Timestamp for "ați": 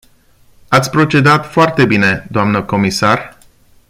0.67-0.89